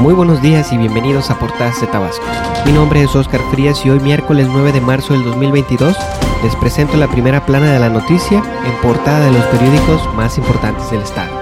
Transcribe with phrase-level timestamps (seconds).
[0.00, 2.24] Muy buenos días y bienvenidos a Portadas de Tabasco.
[2.64, 5.94] Mi nombre es Oscar Frías y hoy miércoles 9 de marzo del 2022
[6.42, 10.90] les presento la primera plana de la noticia en portada de los periódicos más importantes
[10.90, 11.38] del estado.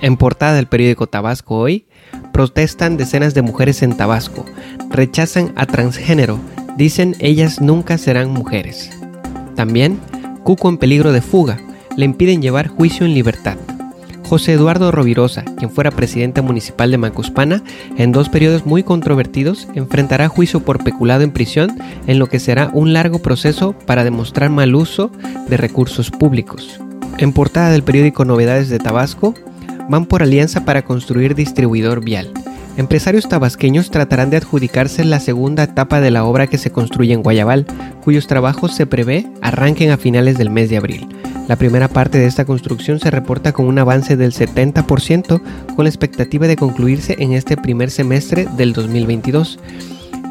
[0.00, 1.86] En portada del periódico Tabasco hoy,
[2.32, 4.44] protestan decenas de mujeres en Tabasco,
[4.90, 6.40] rechazan a transgénero,
[6.76, 8.90] dicen ellas nunca serán mujeres.
[9.54, 10.00] También,
[10.42, 11.58] Cuco en peligro de fuga,
[11.96, 13.56] le impiden llevar juicio en libertad.
[14.28, 17.62] José Eduardo Rovirosa, quien fuera presidente municipal de Macuspana,
[17.96, 22.70] en dos periodos muy controvertidos, enfrentará juicio por peculado en prisión en lo que será
[22.72, 25.12] un largo proceso para demostrar mal uso
[25.48, 26.80] de recursos públicos.
[27.18, 29.32] En portada del periódico Novedades de Tabasco,
[29.88, 32.32] van por alianza para construir distribuidor vial.
[32.76, 37.22] Empresarios tabasqueños tratarán de adjudicarse la segunda etapa de la obra que se construye en
[37.22, 37.64] Guayabal,
[38.02, 41.15] cuyos trabajos se prevé arranquen a finales del mes de abril.
[41.48, 45.40] La primera parte de esta construcción se reporta con un avance del 70%
[45.76, 49.60] con la expectativa de concluirse en este primer semestre del 2022.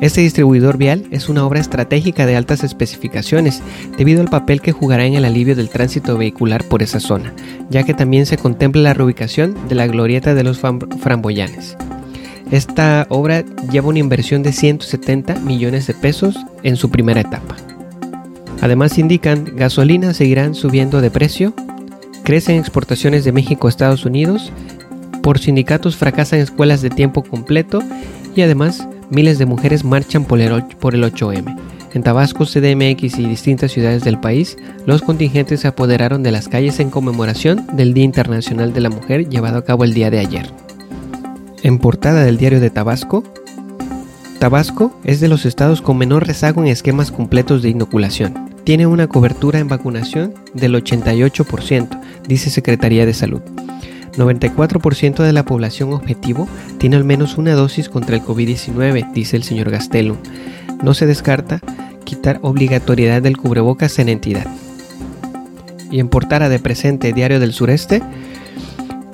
[0.02, 3.61] Este distribuidor vial es una obra estratégica de altas especificaciones
[3.97, 7.33] debido al papel que jugará en el alivio del tránsito vehicular por esa zona,
[7.69, 11.77] ya que también se contempla la reubicación de la glorieta de los framboyanes.
[12.52, 17.55] Esta obra lleva una inversión de 170 millones de pesos en su primera etapa.
[18.66, 21.53] Además indican, gasolina seguirán subiendo de precio,
[22.23, 24.52] crecen exportaciones de México a Estados Unidos,
[25.21, 27.83] por sindicatos fracasan escuelas de tiempo completo
[28.36, 31.55] y además miles de mujeres marchan por el 8M.
[31.93, 36.80] En Tabasco, CDMX y distintas ciudades del país, los contingentes se apoderaron de las calles
[36.80, 40.49] en conmemoración del Día Internacional de la Mujer llevado a cabo el día de ayer.
[41.61, 43.23] En portada del diario de Tabasco,
[44.39, 49.08] Tabasco es de los estados con menor rezago en esquemas completos de inoculación tiene una
[49.08, 53.41] cobertura en vacunación del 88%, dice Secretaría de Salud.
[54.17, 56.49] 94% de la población objetivo
[56.80, 60.17] tiene al menos una dosis contra el COVID-19, dice el señor Gastelum.
[60.83, 61.61] No se descarta
[62.05, 64.48] quitar obligatoriedad del cubrebocas en entidad.
[65.92, 68.02] Y en portada de presente Diario del Sureste,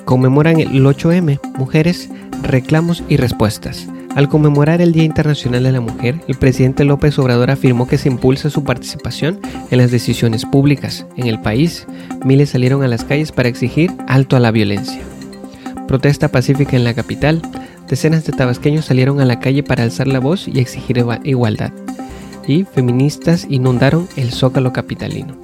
[0.06, 2.08] conmemoran el 8M, mujeres,
[2.42, 3.86] reclamos y respuestas.
[4.14, 8.10] Al conmemorar el Día Internacional de la Mujer, el presidente López Obrador afirmó que se
[8.10, 9.40] impulsa su participación
[9.70, 11.06] en las decisiones públicas.
[11.16, 11.86] En el país,
[12.22, 15.00] miles salieron a las calles para exigir alto a la violencia.
[15.88, 17.40] Protesta pacífica en la capital,
[17.88, 21.72] decenas de tabasqueños salieron a la calle para alzar la voz y exigir igualdad.
[22.46, 25.38] Y feministas inundaron el zócalo capitalino.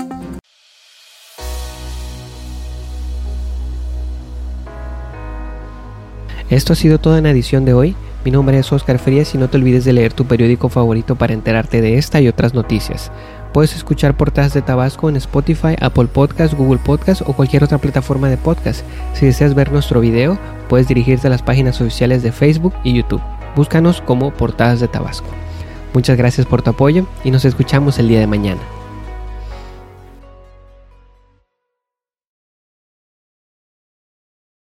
[6.51, 7.97] Esto ha sido toda en edición de hoy.
[8.25, 11.35] Mi nombre es Oscar Frías y no te olvides de leer tu periódico favorito para
[11.35, 13.13] enterarte de esta y otras noticias.
[13.53, 18.29] Puedes escuchar Portadas de Tabasco en Spotify, Apple Podcast, Google Podcast o cualquier otra plataforma
[18.29, 18.85] de podcast.
[19.15, 23.23] Si deseas ver nuestro video, puedes dirigirte a las páginas oficiales de Facebook y YouTube.
[23.57, 25.29] Búscanos como Portadas de Tabasco.
[25.95, 28.61] Muchas gracias por tu apoyo y nos escuchamos el día de mañana.